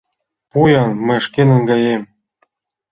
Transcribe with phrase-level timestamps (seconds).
[0.49, 2.03] —Пу-ян, мый шке наҥгаем.